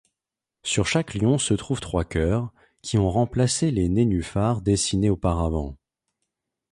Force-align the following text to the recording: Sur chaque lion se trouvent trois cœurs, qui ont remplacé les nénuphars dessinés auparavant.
Sur 0.63 0.87
chaque 0.87 1.13
lion 1.13 1.37
se 1.37 1.53
trouvent 1.53 1.79
trois 1.79 2.05
cœurs, 2.05 2.51
qui 2.81 2.97
ont 2.97 3.11
remplacé 3.11 3.69
les 3.69 3.87
nénuphars 3.87 4.63
dessinés 4.63 5.11
auparavant. 5.11 5.77